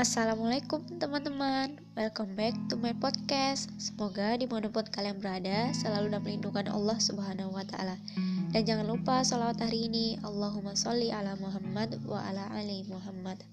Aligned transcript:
Assalamualaikum 0.00 0.80
teman-teman. 0.96 1.76
Welcome 1.92 2.32
back 2.32 2.56
to 2.72 2.80
my 2.80 2.96
podcast. 2.96 3.68
Semoga 3.76 4.32
di 4.32 4.48
mana 4.48 4.72
pun 4.72 4.88
kalian 4.88 5.20
berada 5.20 5.76
Selalu 5.76 6.08
dalam 6.08 6.24
lindungan 6.24 6.72
Allah 6.72 6.96
subhanahu 6.96 7.52
wa 7.52 7.60
ta'ala. 7.68 8.00
Dan 8.48 8.64
jangan 8.64 8.88
lupa 8.88 9.20
salawat 9.20 9.60
hari 9.60 9.92
ini. 9.92 10.16
Allahumma 10.24 10.72
sholli 10.72 11.12
ala 11.12 11.36
Muhammad 11.36 12.00
wa 12.08 12.16
ala 12.16 12.48
ali 12.56 12.88
Muhammad. 12.88 13.44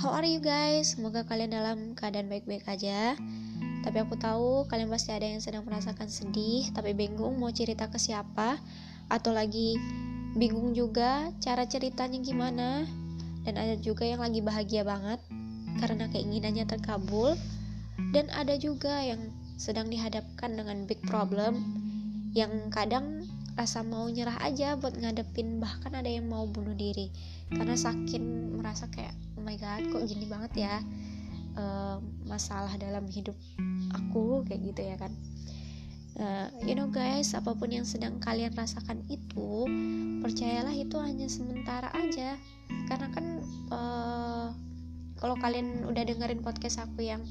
How 0.00 0.16
are 0.16 0.24
you 0.24 0.40
guys? 0.40 0.96
Semoga 0.96 1.20
kalian 1.28 1.52
dalam 1.52 1.92
keadaan 2.00 2.32
baik-baik 2.32 2.64
aja. 2.64 3.12
Tapi 3.84 3.96
aku 4.00 4.16
tahu 4.16 4.64
kalian 4.72 4.88
pasti 4.88 5.12
ada 5.12 5.28
yang 5.28 5.44
sedang 5.44 5.68
merasakan 5.68 6.08
sedih 6.08 6.72
Tapi 6.72 6.96
bingung 6.96 7.36
mau 7.36 7.52
cerita 7.52 7.92
ke 7.92 8.00
siapa. 8.00 8.56
Atau 9.12 9.36
lagi 9.36 9.76
bingung 10.32 10.72
juga 10.72 11.28
cara 11.44 11.68
ceritanya 11.68 12.16
gimana. 12.24 12.88
Dan 13.44 13.60
ada 13.60 13.76
juga 13.76 14.08
yang 14.08 14.24
lagi 14.24 14.40
bahagia 14.40 14.88
banget 14.88 15.20
karena 15.80 16.08
keinginannya 16.10 16.66
terkabul. 16.66 17.38
Dan 18.12 18.28
ada 18.32 18.56
juga 18.56 19.00
yang 19.04 19.20
sedang 19.60 19.92
dihadapkan 19.92 20.56
dengan 20.56 20.88
big 20.88 20.98
problem 21.06 21.60
yang 22.32 22.72
kadang 22.72 23.22
rasa 23.52 23.84
mau 23.84 24.08
nyerah 24.08 24.40
aja 24.40 24.80
buat 24.80 24.96
ngadepin 24.96 25.60
bahkan 25.60 25.92
ada 25.92 26.08
yang 26.08 26.26
mau 26.28 26.48
bunuh 26.48 26.72
diri. 26.72 27.12
Karena 27.52 27.76
saking 27.76 28.56
merasa 28.58 28.88
kayak 28.88 29.12
oh 29.36 29.44
my 29.44 29.56
god 29.60 29.84
kok 29.92 30.08
gini 30.08 30.24
banget 30.24 30.52
ya 30.68 30.74
uh, 31.56 32.00
masalah 32.24 32.72
dalam 32.80 33.04
hidup 33.08 33.36
aku 33.92 34.44
kayak 34.48 34.72
gitu 34.72 34.80
ya 34.82 34.96
kan. 34.96 35.12
Uh, 36.12 36.48
you 36.68 36.76
know 36.76 36.88
guys 36.92 37.32
apa 37.32 37.56
pun 37.56 37.72
yang 37.72 37.88
sedang 37.88 38.20
kalian 38.20 38.52
rasakan 38.52 39.00
itu 39.08 39.64
percayalah 40.20 40.72
itu 40.72 40.96
hanya 41.00 41.28
sementara 41.28 41.92
aja. 41.92 42.40
Karena 42.88 43.08
kan 43.12 43.26
uh, 43.68 44.48
kalau 45.22 45.38
kalian 45.38 45.86
udah 45.86 46.02
dengerin 46.02 46.42
podcast 46.42 46.82
aku 46.82 47.06
yang 47.06 47.22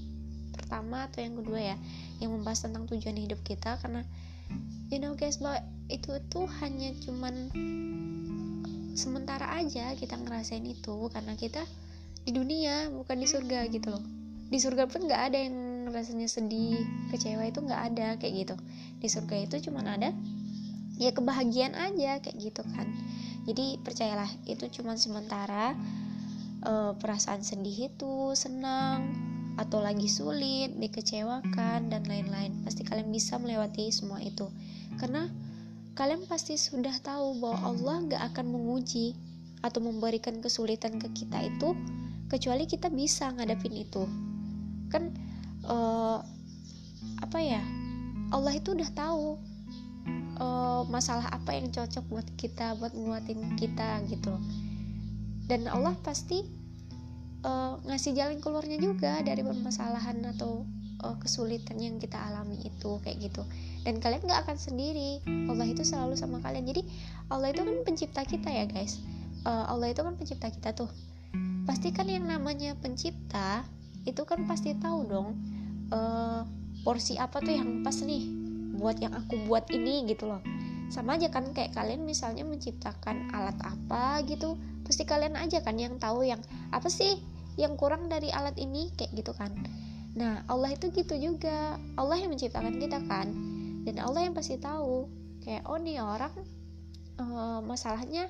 pertama 0.55 1.11
atau 1.11 1.19
yang 1.19 1.35
kedua 1.35 1.59
ya 1.59 1.77
yang 2.23 2.31
membahas 2.31 2.63
tentang 2.63 2.87
tujuan 2.87 3.19
hidup 3.19 3.43
kita 3.43 3.75
karena 3.83 4.07
you 4.87 5.03
know 5.03 5.11
guys 5.19 5.43
bahwa 5.43 5.59
itu 5.91 6.15
tuh 6.31 6.47
hanya 6.63 6.95
cuman 7.03 7.51
sementara 8.95 9.59
aja 9.59 9.91
kita 9.99 10.15
ngerasain 10.15 10.63
itu 10.63 11.11
karena 11.11 11.35
kita 11.35 11.67
di 12.23 12.31
dunia 12.31 12.87
bukan 12.93 13.17
di 13.17 13.27
surga 13.27 13.67
gitu 13.71 13.91
loh. 13.91 14.03
Di 14.51 14.59
surga 14.59 14.85
pun 14.85 15.07
nggak 15.07 15.21
ada 15.31 15.37
yang 15.41 15.55
rasanya 15.89 16.27
sedih 16.27 16.77
kecewa 17.09 17.47
itu 17.47 17.59
nggak 17.63 17.81
ada 17.91 18.07
kayak 18.19 18.33
gitu. 18.45 18.55
Di 19.01 19.07
surga 19.07 19.35
itu 19.47 19.71
cuman 19.71 19.85
ada 19.99 20.09
ya 21.01 21.11
kebahagiaan 21.15 21.73
aja 21.73 22.21
kayak 22.21 22.37
gitu 22.37 22.61
kan. 22.75 22.87
Jadi 23.47 23.81
percayalah 23.81 24.29
itu 24.45 24.69
cuman 24.69 25.01
sementara 25.01 25.73
uh, 26.65 26.93
perasaan 26.97 27.41
sedih 27.41 27.91
itu 27.93 28.33
senang 28.37 29.13
atau 29.59 29.83
lagi 29.83 30.07
sulit 30.07 30.73
dikecewakan 30.77 31.91
dan 31.91 32.03
lain-lain. 32.07 32.63
Pasti 32.63 32.87
kalian 32.87 33.11
bisa 33.11 33.37
melewati 33.37 33.91
semua 33.91 34.21
itu. 34.23 34.47
Karena 34.97 35.27
kalian 35.97 36.25
pasti 36.25 36.55
sudah 36.55 36.95
tahu 37.03 37.41
bahwa 37.41 37.75
Allah 37.75 37.95
gak 38.07 38.23
akan 38.33 38.45
menguji 38.55 39.13
atau 39.61 39.83
memberikan 39.83 40.41
kesulitan 40.41 40.97
ke 40.97 41.11
kita 41.13 41.45
itu 41.45 41.77
kecuali 42.31 42.65
kita 42.65 42.89
bisa 42.89 43.29
ngadapin 43.35 43.75
itu. 43.75 44.07
Kan 44.89 45.13
uh, 45.67 46.23
apa 47.21 47.39
ya 47.41 47.61
Allah 48.31 48.55
itu 48.55 48.71
udah 48.71 48.89
tahu 48.93 49.37
uh, 50.39 50.81
masalah 50.87 51.27
apa 51.29 51.53
yang 51.53 51.69
cocok 51.69 52.05
buat 52.07 52.27
kita 52.39 52.79
buat 52.79 52.95
nguatin 52.95 53.59
kita 53.59 54.01
gitu. 54.07 54.31
loh 54.31 54.41
dan 55.51 55.67
Allah 55.67 55.99
pasti 55.99 56.47
uh, 57.43 57.75
ngasih 57.83 58.15
jalan 58.15 58.39
keluarnya 58.39 58.79
juga 58.79 59.19
dari 59.19 59.43
permasalahan 59.43 60.23
atau 60.31 60.63
uh, 61.03 61.19
kesulitan 61.19 61.75
yang 61.75 61.99
kita 61.99 62.15
alami 62.15 62.63
itu 62.63 63.03
kayak 63.03 63.19
gitu. 63.19 63.43
Dan 63.83 63.99
kalian 63.99 64.23
gak 64.31 64.47
akan 64.47 64.55
sendiri. 64.55 65.19
Allah 65.51 65.67
itu 65.67 65.83
selalu 65.83 66.15
sama 66.15 66.39
kalian. 66.39 66.63
Jadi 66.63 66.87
Allah 67.27 67.51
itu 67.51 67.67
kan 67.67 67.83
pencipta 67.83 68.23
kita 68.23 68.47
ya 68.47 68.63
guys. 68.63 69.03
Uh, 69.43 69.67
Allah 69.67 69.91
itu 69.91 69.99
kan 69.99 70.15
pencipta 70.15 70.47
kita 70.47 70.71
tuh. 70.71 70.87
Pasti 71.67 71.91
kan 71.91 72.07
yang 72.07 72.31
namanya 72.31 72.71
pencipta 72.79 73.67
itu 74.07 74.23
kan 74.23 74.47
pasti 74.47 74.71
tahu 74.79 75.03
dong 75.03 75.35
uh, 75.91 76.47
porsi 76.81 77.19
apa 77.19 77.37
tuh 77.43 77.53
yang 77.53 77.85
pas 77.85 77.93
nih 78.01 78.23
buat 78.81 78.97
yang 78.97 79.13
aku 79.13 79.45
buat 79.45 79.69
ini 79.69 80.09
gitu 80.09 80.25
loh 80.25 80.41
sama 80.91 81.15
aja 81.15 81.31
kan 81.31 81.47
kayak 81.55 81.71
kalian 81.71 82.03
misalnya 82.03 82.43
menciptakan 82.43 83.31
alat 83.31 83.55
apa 83.63 84.21
gitu 84.27 84.59
pasti 84.83 85.07
kalian 85.07 85.39
aja 85.39 85.63
kan 85.63 85.79
yang 85.79 85.95
tahu 85.97 86.27
yang 86.27 86.43
apa 86.75 86.91
sih 86.91 87.15
yang 87.59 87.75
kurang 87.75 88.07
dari 88.07 88.31
alat 88.31 88.55
ini? 88.55 88.91
Kayak 88.95 89.11
gitu 89.23 89.31
kan. 89.35 89.51
Nah 90.15 90.43
Allah 90.47 90.75
itu 90.75 90.91
gitu 90.91 91.15
juga. 91.17 91.79
Allah 91.99 92.17
yang 92.19 92.31
menciptakan 92.31 92.79
kita 92.79 92.99
kan. 93.07 93.27
Dan 93.83 93.99
Allah 93.99 94.27
yang 94.27 94.33
pasti 94.35 94.55
tahu. 94.59 95.09
Kayak 95.41 95.65
oh 95.65 95.79
nih 95.81 95.99
orang 95.99 96.33
uh, 97.17 97.59
masalahnya 97.65 98.29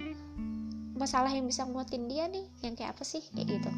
masalah 0.95 1.33
yang 1.33 1.43
bisa 1.49 1.65
nguatin 1.67 2.07
dia 2.07 2.29
nih 2.29 2.45
yang 2.65 2.73
kayak 2.73 2.97
apa 2.97 3.03
sih? 3.05 3.21
Kayak 3.35 3.59
gitu. 3.59 3.71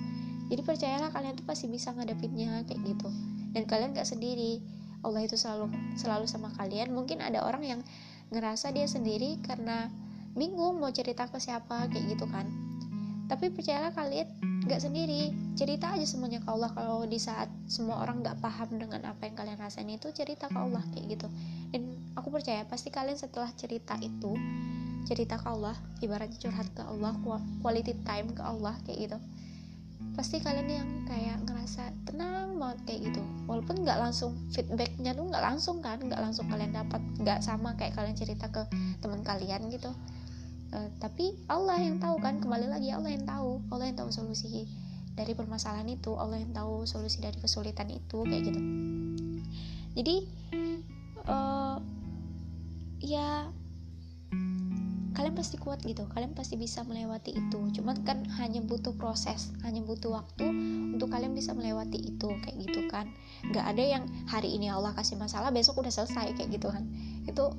Jadi 0.53 0.61
percayalah 0.61 1.09
kalian 1.09 1.33
tuh 1.39 1.47
pasti 1.47 1.65
bisa 1.71 1.91
ngadepinnya 1.95 2.61
kayak 2.67 2.81
gitu. 2.83 3.09
Dan 3.53 3.63
kalian 3.65 3.95
gak 3.95 4.09
sendiri. 4.09 4.61
Allah 5.03 5.25
itu 5.25 5.35
selalu 5.35 5.71
selalu 5.97 6.25
sama 6.29 6.53
kalian. 6.55 6.93
Mungkin 6.93 7.19
ada 7.19 7.43
orang 7.43 7.63
yang 7.65 7.81
ngerasa 8.33 8.73
dia 8.73 8.89
sendiri 8.89 9.37
karena 9.45 9.87
bingung 10.33 10.81
mau 10.81 10.89
cerita 10.89 11.29
ke 11.29 11.37
siapa 11.37 11.85
kayak 11.93 12.17
gitu 12.17 12.25
kan. 12.25 12.49
Tapi 13.29 13.53
percayalah 13.53 13.93
kalian 13.93 14.27
gak 14.65 14.81
sendiri. 14.83 15.31
Cerita 15.53 15.93
aja 15.93 16.03
semuanya 16.03 16.41
ke 16.41 16.49
Allah. 16.49 16.73
Kalau 16.73 17.05
di 17.05 17.21
saat 17.21 17.47
semua 17.69 18.01
orang 18.01 18.25
gak 18.25 18.41
paham 18.41 18.81
dengan 18.81 19.05
apa 19.07 19.29
yang 19.29 19.37
kalian 19.37 19.57
rasain 19.61 19.87
itu 19.87 20.09
cerita 20.11 20.49
ke 20.49 20.57
Allah 20.57 20.83
kayak 20.91 21.17
gitu. 21.17 21.27
Dan 21.71 21.93
aku 22.17 22.33
percaya 22.33 22.65
pasti 22.67 22.89
kalian 22.89 23.15
setelah 23.15 23.49
cerita 23.55 23.95
itu 24.01 24.33
cerita 25.03 25.35
ke 25.35 25.47
Allah 25.51 25.75
ibaratnya 25.99 26.39
curhat 26.39 26.67
ke 26.71 26.83
Allah 26.83 27.11
quality 27.59 27.93
time 28.07 28.31
ke 28.31 28.39
Allah 28.39 28.75
kayak 28.87 29.11
gitu 29.11 29.17
pasti 30.13 30.37
kalian 30.37 30.69
yang 30.69 30.89
kayak 31.09 31.41
ngerasa 31.45 31.89
tenang 32.05 32.61
banget 32.61 32.79
kayak 32.85 32.99
gitu. 33.11 33.21
Walaupun 33.49 33.81
nggak 33.81 33.99
langsung 33.99 34.37
feedbacknya 34.53 35.17
tuh 35.17 35.25
nggak 35.27 35.43
langsung 35.43 35.81
kan 35.81 35.97
nggak 35.97 36.21
langsung 36.21 36.45
kalian 36.47 36.71
dapat 36.71 37.01
nggak 37.17 37.39
sama 37.41 37.73
kayak 37.79 37.97
kalian 37.97 38.13
cerita 38.13 38.51
ke 38.53 38.63
teman 39.01 39.25
kalian 39.25 39.67
gitu. 39.73 39.89
Uh, 40.73 40.89
tapi 40.97 41.37
Allah 41.49 41.77
yang 41.77 42.01
tahu 42.01 42.17
kan 42.17 42.41
kembali 42.41 42.65
lagi 42.65 42.89
Allah 42.89 43.13
yang 43.13 43.25
tahu 43.25 43.61
Allah 43.69 43.93
yang 43.93 43.97
tahu 43.97 44.09
solusi 44.09 44.65
dari 45.13 45.37
permasalahan 45.37 45.85
itu 45.85 46.17
Allah 46.17 46.41
yang 46.41 46.53
tahu 46.53 46.89
solusi 46.89 47.21
dari 47.21 47.37
kesulitan 47.37 47.89
itu 47.93 48.25
kayak 48.25 48.49
gitu. 48.49 48.61
Jadi 49.93 50.15
uh, 51.29 51.77
ya 53.03 53.49
kalian 55.13 55.37
pasti 55.37 55.61
kuat 55.61 55.85
gitu 55.85 56.09
kalian 56.09 56.33
pasti 56.33 56.57
bisa 56.57 56.81
melewati 56.81 57.37
itu. 57.37 57.59
Cuman 57.79 58.01
kan 58.01 58.25
hanya 58.41 58.59
butuh 58.65 58.97
proses 58.97 59.53
hanya 59.61 59.85
butuh 59.85 60.19
waktu 60.19 60.45
untuk 60.97 61.13
kalian 61.13 61.37
bisa 61.37 61.53
melewati 61.53 62.01
itu 62.01 62.29
kayak 62.41 62.57
gitu 62.57 62.89
kan. 62.89 63.09
Nggak 63.45 63.65
ada 63.65 63.83
yang 63.83 64.03
hari 64.25 64.53
ini 64.57 64.73
Allah 64.73 64.91
kasih 64.97 65.15
masalah 65.15 65.53
besok 65.53 65.79
udah 65.79 65.93
selesai 65.93 66.33
kayak 66.35 66.49
gitu 66.49 66.73
kan. 66.73 66.83
Itu 67.29 67.53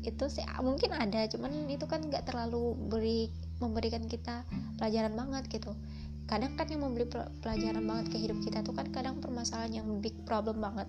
itu 0.00 0.24
sih 0.32 0.44
mungkin 0.64 0.96
ada 0.96 1.28
cuman 1.28 1.68
itu 1.68 1.84
kan 1.84 2.00
nggak 2.00 2.24
terlalu 2.24 2.72
beri 2.88 3.28
memberikan 3.60 4.08
kita 4.08 4.48
pelajaran 4.80 5.12
banget 5.12 5.44
gitu. 5.52 5.76
Kadang 6.24 6.54
kan 6.54 6.70
yang 6.70 6.86
memberi 6.86 7.10
pelajaran 7.42 7.84
banget 7.84 8.06
ke 8.14 8.16
hidup 8.22 8.38
kita 8.40 8.62
tuh 8.62 8.72
kan 8.72 8.88
kadang 8.94 9.18
permasalahan 9.18 9.82
yang 9.82 9.86
big 9.98 10.14
problem 10.24 10.62
banget. 10.62 10.86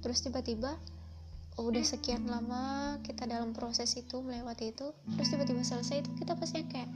Terus 0.00 0.22
tiba-tiba 0.22 0.78
udah 1.64 1.82
sekian 1.82 2.28
lama 2.28 2.96
kita 3.02 3.26
dalam 3.26 3.50
proses 3.50 3.90
itu 3.98 4.22
melewati 4.22 4.70
itu 4.70 4.94
terus 5.16 5.28
tiba-tiba 5.32 5.62
selesai 5.66 6.06
itu 6.06 6.10
kita 6.18 6.38
pasti 6.38 6.62
kayak 6.66 6.90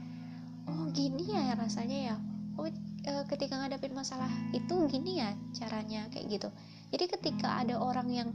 oh 0.69 0.87
gini 0.93 1.33
ya 1.33 1.55
rasanya 1.57 1.99
ya. 2.13 2.15
Oh 2.53 2.69
e, 2.69 3.13
ketika 3.33 3.57
ngadepin 3.57 3.97
masalah 3.97 4.29
itu 4.53 4.85
gini 4.87 5.19
ya 5.19 5.33
caranya 5.57 6.05
kayak 6.13 6.37
gitu. 6.37 6.49
Jadi 6.93 7.05
ketika 7.09 7.59
ada 7.65 7.81
orang 7.81 8.07
yang 8.13 8.29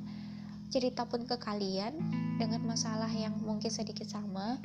cerita 0.68 1.06
pun 1.06 1.24
ke 1.24 1.38
kalian 1.38 1.94
dengan 2.36 2.60
masalah 2.66 3.08
yang 3.08 3.32
mungkin 3.40 3.72
sedikit 3.72 4.04
sama 4.04 4.60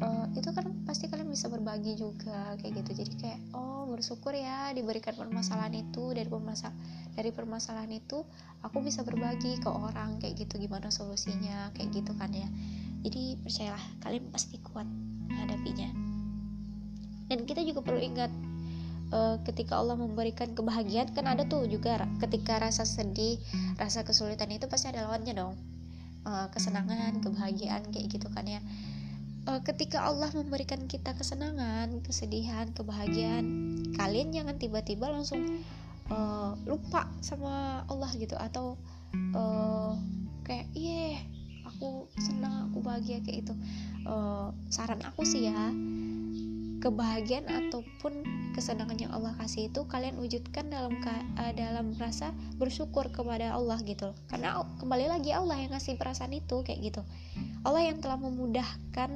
uh, 0.00 0.26
itu 0.32 0.48
kan 0.54 0.70
pasti 0.86 1.10
kalian 1.10 1.17
bisa 1.38 1.54
berbagi 1.54 1.94
juga 1.94 2.58
kayak 2.58 2.82
gitu. 2.82 3.06
Jadi 3.06 3.12
kayak 3.14 3.38
oh 3.54 3.86
bersyukur 3.86 4.34
ya 4.34 4.74
diberikan 4.74 5.14
permasalahan 5.14 5.70
itu. 5.86 6.10
Dari 6.10 6.26
permasalahan 6.26 6.74
dari 7.14 7.30
permasalahan 7.30 7.94
itu 7.94 8.26
aku 8.66 8.82
bisa 8.82 9.06
berbagi 9.06 9.62
ke 9.62 9.70
orang 9.70 10.18
kayak 10.18 10.34
gitu. 10.34 10.58
Gimana 10.58 10.90
solusinya 10.90 11.70
kayak 11.78 11.94
gitu 11.94 12.10
kan 12.18 12.34
ya. 12.34 12.50
Jadi 13.06 13.38
percayalah 13.38 13.84
kalian 14.02 14.34
pasti 14.34 14.58
kuat 14.58 14.90
menghadapinya. 15.30 15.94
Dan 17.30 17.46
kita 17.46 17.62
juga 17.62 17.86
perlu 17.86 18.02
ingat 18.02 18.34
uh, 19.14 19.38
ketika 19.46 19.78
Allah 19.78 19.94
memberikan 19.94 20.58
kebahagiaan 20.58 21.14
kan 21.14 21.30
ada 21.30 21.46
tuh 21.46 21.70
juga 21.70 22.02
ketika 22.18 22.58
rasa 22.58 22.82
sedih 22.82 23.38
rasa 23.78 24.02
kesulitan 24.02 24.50
itu 24.50 24.66
pasti 24.66 24.90
ada 24.90 25.06
lawannya 25.06 25.38
dong. 25.38 25.54
Uh, 26.26 26.50
kesenangan 26.50 27.22
kebahagiaan 27.22 27.94
kayak 27.94 28.10
gitu 28.10 28.26
kan 28.34 28.42
ya 28.42 28.58
uh, 29.48 29.60
ketika 29.64 30.04
Allah 30.04 30.28
memberikan 30.36 30.84
kita 30.84 31.16
kesenangan 31.16 32.04
kesedihan 32.04 32.68
kebahagiaan 32.76 33.46
kalian 33.96 34.30
jangan 34.30 34.60
tiba-tiba 34.60 35.08
langsung 35.08 35.64
uh, 36.12 36.52
lupa 36.68 37.08
sama 37.24 37.82
Allah 37.88 38.12
gitu. 38.14 38.36
Atau 38.36 38.76
uh, 39.32 39.96
kayak 40.44 40.68
iya 40.76 41.24
aku 41.64 42.06
senang 42.20 42.68
aku 42.68 42.84
bahagia 42.84 43.24
kayak 43.24 43.48
itu 43.48 43.54
uh, 44.04 44.52
saran 44.68 45.00
aku 45.04 45.24
sih 45.24 45.48
ya 45.48 45.72
kebahagiaan 46.78 47.50
ataupun 47.50 48.22
kesenangan 48.54 48.94
yang 49.02 49.10
Allah 49.10 49.34
kasih 49.34 49.66
itu 49.66 49.82
kalian 49.90 50.14
wujudkan 50.14 50.70
dalam 50.70 50.94
uh, 51.02 51.52
dalam 51.58 51.90
rasa 51.98 52.30
bersyukur 52.54 53.10
kepada 53.10 53.50
Allah 53.50 53.82
gitu. 53.82 54.14
Karena 54.30 54.62
kembali 54.78 55.10
lagi 55.10 55.34
Allah 55.34 55.58
yang 55.58 55.74
ngasih 55.74 55.98
perasaan 55.98 56.38
itu 56.38 56.62
kayak 56.62 56.78
gitu 56.86 57.02
Allah 57.66 57.82
yang 57.86 57.98
telah 57.98 58.18
memudahkan 58.18 59.10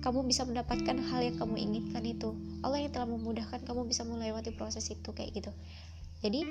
kamu 0.00 0.20
bisa 0.24 0.48
mendapatkan 0.48 0.96
hal 0.96 1.20
yang 1.20 1.36
kamu 1.36 1.54
inginkan 1.60 2.04
itu. 2.04 2.32
Allah 2.64 2.80
yang 2.80 2.92
telah 2.92 3.08
memudahkan 3.08 3.64
kamu 3.68 3.84
bisa 3.88 4.02
melewati 4.04 4.52
proses 4.56 4.88
itu 4.88 5.12
kayak 5.12 5.36
gitu. 5.36 5.52
Jadi 6.20 6.44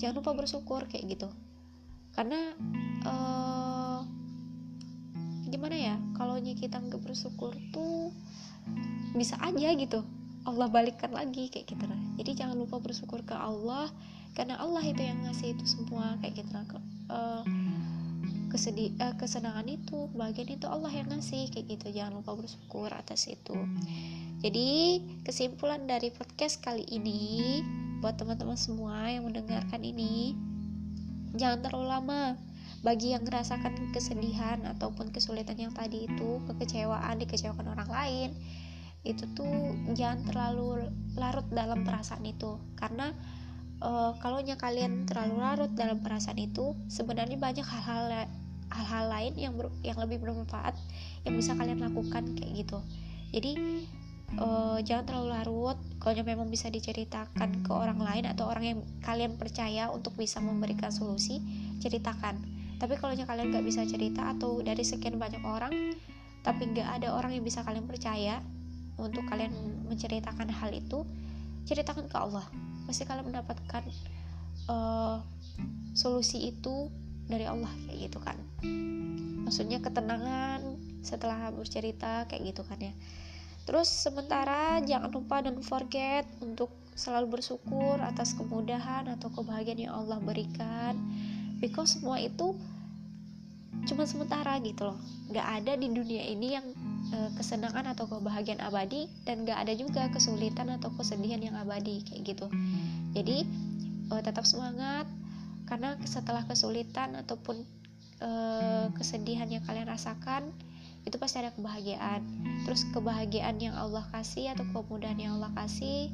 jangan 0.00 0.20
lupa 0.20 0.36
bersyukur 0.36 0.84
kayak 0.88 1.16
gitu. 1.16 1.28
Karena 2.12 2.52
uh, 3.04 4.00
gimana 5.48 5.76
ya 5.76 5.96
kalau 6.16 6.40
kita 6.40 6.80
nggak 6.80 7.00
bersyukur 7.00 7.56
tuh 7.72 8.12
bisa 9.16 9.40
aja 9.40 9.72
gitu. 9.76 10.04
Allah 10.44 10.68
balikkan 10.68 11.08
lagi 11.08 11.48
kayak 11.48 11.72
gitu 11.72 11.84
lah. 11.88 12.00
Jadi 12.20 12.36
jangan 12.36 12.56
lupa 12.60 12.76
bersyukur 12.80 13.24
ke 13.24 13.32
Allah 13.32 13.88
karena 14.36 14.60
Allah 14.60 14.82
itu 14.82 15.00
yang 15.00 15.24
ngasih 15.24 15.54
itu 15.56 15.64
semua 15.64 16.18
kayak 16.18 16.42
gitu 16.42 16.50
lah 16.52 16.66
uh, 17.08 17.42
kesedih 18.54 18.94
uh, 19.02 19.18
kesenangan 19.18 19.66
itu 19.66 20.06
bagian 20.14 20.46
itu 20.46 20.70
Allah 20.70 20.94
yang 20.94 21.10
ngasih 21.10 21.50
kayak 21.50 21.74
gitu. 21.74 21.90
Jangan 21.90 22.22
lupa 22.22 22.38
bersyukur 22.38 22.86
atas 22.94 23.26
itu. 23.26 23.58
Jadi 24.46 25.02
kesimpulan 25.26 25.90
dari 25.90 26.14
podcast 26.14 26.62
kali 26.62 26.86
ini 26.86 27.58
buat 27.98 28.14
teman-teman 28.14 28.54
semua 28.54 29.10
yang 29.10 29.26
mendengarkan 29.26 29.82
ini 29.82 30.38
jangan 31.34 31.66
terlalu 31.66 31.86
lama. 31.90 32.22
Bagi 32.84 33.16
yang 33.16 33.24
merasakan 33.26 33.90
kesedihan 33.96 34.60
ataupun 34.68 35.08
kesulitan 35.10 35.56
yang 35.56 35.72
tadi 35.72 36.04
itu 36.04 36.38
kekecewaan 36.46 37.16
dikecewakan 37.16 37.74
orang 37.74 37.90
lain 37.90 38.30
itu 39.04 39.24
tuh 39.36 39.72
jangan 39.92 40.24
terlalu 40.28 40.88
larut 41.16 41.48
dalam 41.50 41.82
perasaan 41.82 42.22
itu. 42.22 42.60
Karena 42.76 43.10
uh, 43.80 44.12
kalau 44.20 44.44
kalian 44.44 45.08
terlalu 45.08 45.40
larut 45.40 45.72
dalam 45.72 46.00
perasaan 46.04 46.40
itu 46.40 46.76
sebenarnya 46.92 47.40
banyak 47.40 47.64
hal-hal 47.64 48.28
hal-hal 48.74 49.06
lain 49.06 49.32
yang 49.38 49.54
ber, 49.54 49.70
yang 49.86 49.96
lebih 50.02 50.18
bermanfaat 50.18 50.74
yang 51.22 51.38
bisa 51.38 51.54
kalian 51.54 51.78
lakukan 51.80 52.34
kayak 52.34 52.66
gitu. 52.66 52.78
Jadi 53.30 53.52
uh, 54.38 54.78
jangan 54.82 55.04
terlalu 55.06 55.28
larut. 55.34 55.78
Kalau 56.02 56.20
memang 56.20 56.50
bisa 56.50 56.68
diceritakan 56.68 57.64
ke 57.64 57.70
orang 57.72 58.02
lain 58.02 58.24
atau 58.28 58.50
orang 58.50 58.64
yang 58.76 58.80
kalian 59.00 59.38
percaya 59.38 59.88
untuk 59.88 60.18
bisa 60.18 60.42
memberikan 60.42 60.90
solusi 60.90 61.40
ceritakan. 61.80 62.36
Tapi 62.76 62.98
kalau 62.98 63.14
kalian 63.14 63.54
nggak 63.54 63.64
bisa 63.64 63.86
cerita 63.86 64.34
atau 64.34 64.60
dari 64.60 64.82
sekian 64.84 65.16
banyak 65.16 65.40
orang 65.46 65.72
tapi 66.44 66.68
nggak 66.68 67.00
ada 67.00 67.16
orang 67.16 67.32
yang 67.32 67.40
bisa 67.40 67.64
kalian 67.64 67.88
percaya 67.88 68.44
untuk 69.00 69.24
kalian 69.26 69.50
menceritakan 69.88 70.52
hal 70.52 70.70
itu 70.76 71.08
ceritakan 71.64 72.04
ke 72.06 72.16
Allah. 72.20 72.44
Pasti 72.84 73.08
kalian 73.08 73.32
mendapatkan 73.32 73.82
uh, 74.68 75.24
solusi 75.96 76.52
itu 76.52 76.92
dari 77.28 77.44
Allah 77.48 77.70
kayak 77.88 77.98
gitu 78.10 78.18
kan. 78.20 78.36
Maksudnya 79.44 79.80
ketenangan 79.80 80.60
setelah 81.04 81.52
bercerita 81.52 82.24
kayak 82.28 82.54
gitu 82.54 82.62
kan 82.64 82.80
ya. 82.80 82.94
Terus 83.64 83.88
sementara 83.88 84.80
jangan 84.84 85.08
lupa 85.08 85.40
dan 85.40 85.56
forget 85.64 86.28
untuk 86.44 86.68
selalu 86.94 87.40
bersyukur 87.40 87.96
atas 88.00 88.36
kemudahan 88.36 89.08
atau 89.16 89.32
kebahagiaan 89.32 89.88
yang 89.88 89.94
Allah 90.04 90.20
berikan. 90.20 90.96
Because 91.60 91.96
semua 91.96 92.20
itu 92.20 92.56
cuma 93.88 94.04
sementara 94.04 94.56
gitu 94.60 94.92
loh. 94.92 94.98
Nggak 95.32 95.46
ada 95.60 95.72
di 95.80 95.88
dunia 95.92 96.24
ini 96.28 96.56
yang 96.56 96.66
e, 97.12 97.18
kesenangan 97.40 97.96
atau 97.96 98.04
kebahagiaan 98.08 98.60
abadi 98.60 99.08
dan 99.24 99.44
nggak 99.44 99.58
ada 99.64 99.72
juga 99.76 100.08
kesulitan 100.12 100.72
atau 100.76 100.92
kesedihan 100.96 101.40
yang 101.40 101.56
abadi 101.56 102.04
kayak 102.04 102.36
gitu. 102.36 102.46
Jadi 103.16 103.48
e, 104.12 104.14
tetap 104.20 104.44
semangat 104.44 105.08
karena 105.64 105.96
setelah 106.04 106.44
kesulitan 106.44 107.16
ataupun 107.16 107.64
e, 108.20 108.30
kesedihan 108.94 109.48
yang 109.48 109.64
kalian 109.64 109.88
rasakan 109.88 110.52
itu 111.04 111.16
pasti 111.20 111.40
ada 111.40 111.52
kebahagiaan. 111.52 112.24
Terus 112.64 112.88
kebahagiaan 112.96 113.60
yang 113.60 113.76
Allah 113.76 114.04
kasih 114.12 114.56
atau 114.56 114.64
kemudahan 114.72 115.20
yang 115.20 115.36
Allah 115.40 115.52
kasih 115.52 116.08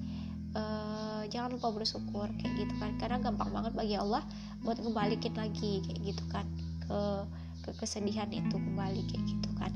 uh, 0.54 1.22
jangan 1.30 1.54
lupa 1.54 1.70
bersyukur 1.70 2.26
kayak 2.42 2.54
gitu 2.58 2.74
kan. 2.82 2.98
Karena 2.98 3.22
gampang 3.22 3.50
banget 3.54 3.72
bagi 3.74 3.94
Allah 3.94 4.26
buat 4.66 4.82
ngebalikin 4.82 5.34
lagi 5.38 5.82
kayak 5.86 6.00
gitu 6.02 6.24
kan. 6.30 6.46
Ke 6.82 7.00
ke 7.60 7.70
kesedihan 7.78 8.28
itu 8.34 8.56
kembali 8.58 9.02
kayak 9.06 9.24
gitu 9.30 9.50
kan. 9.54 9.72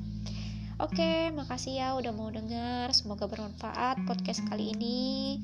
Oke, 0.83 1.31
makasih 1.31 1.79
ya 1.79 1.89
udah 1.95 2.11
mau 2.11 2.35
denger. 2.35 2.91
Semoga 2.91 3.31
bermanfaat 3.31 4.03
podcast 4.11 4.43
kali 4.51 4.75
ini. 4.75 5.39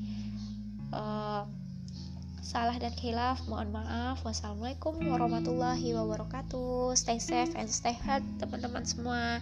Uh, 0.91 1.47
salah 2.51 2.75
dan 2.83 2.91
khilaf, 2.99 3.47
mohon 3.47 3.71
maaf. 3.71 4.27
Wassalamualaikum 4.27 4.99
warahmatullahi 5.07 5.95
wabarakatuh. 5.95 6.99
Stay 6.99 7.23
safe 7.23 7.55
and 7.55 7.71
stay 7.71 7.95
healthy, 7.95 8.27
teman-teman 8.43 8.83
semua. 8.83 9.39